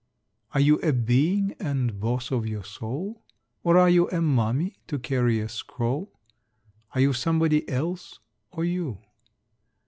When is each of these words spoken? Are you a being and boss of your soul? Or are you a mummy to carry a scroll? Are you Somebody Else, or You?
Are 0.55 0.59
you 0.59 0.79
a 0.79 0.93
being 0.93 1.53
and 1.59 1.99
boss 1.99 2.31
of 2.31 2.47
your 2.47 2.63
soul? 2.63 3.23
Or 3.63 3.77
are 3.77 3.87
you 3.87 4.09
a 4.09 4.19
mummy 4.19 4.77
to 4.87 4.97
carry 4.97 5.39
a 5.39 5.47
scroll? 5.47 6.11
Are 6.95 7.01
you 7.01 7.13
Somebody 7.13 7.69
Else, 7.69 8.17
or 8.49 8.65
You? 8.65 8.97